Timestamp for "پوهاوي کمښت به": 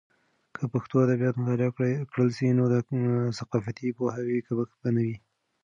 3.97-4.89